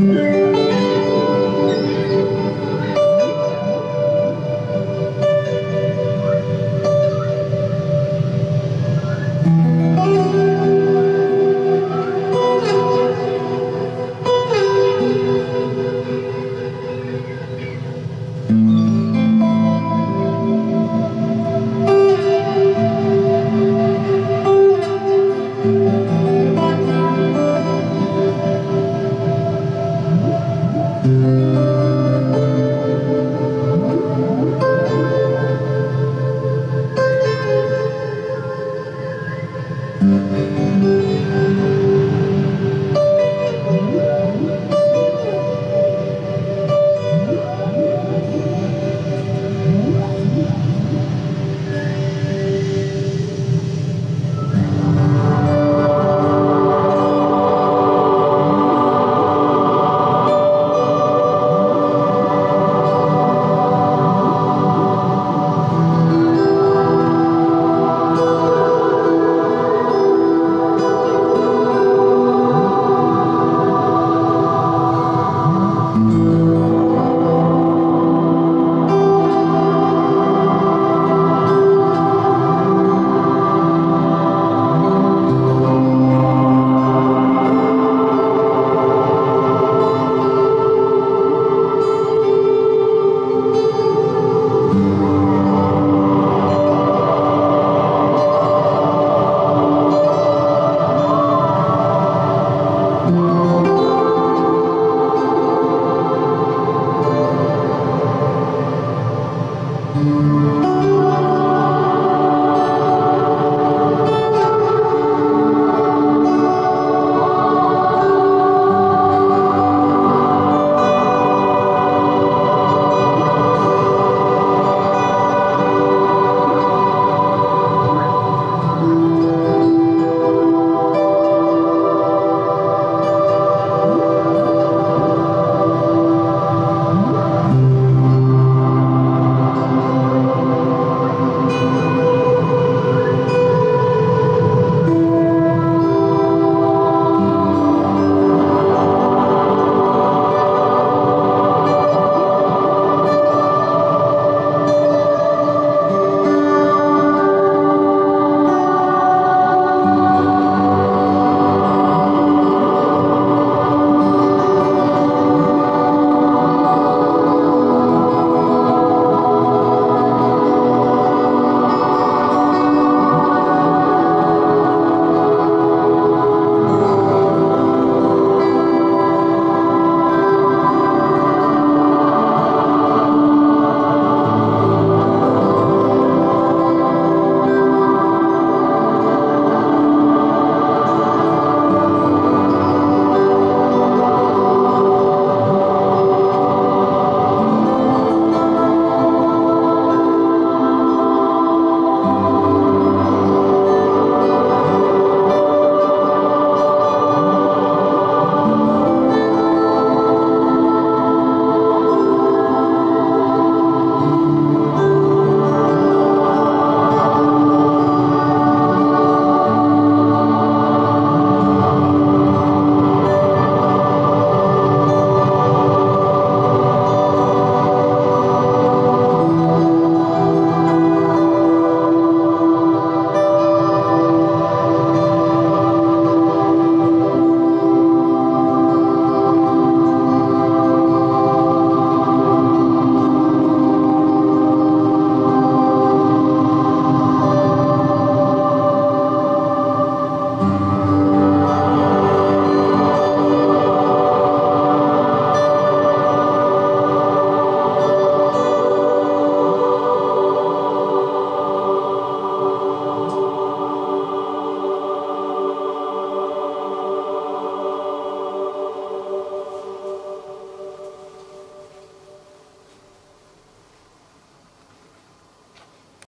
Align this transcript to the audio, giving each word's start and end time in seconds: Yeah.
Yeah. 0.00 0.47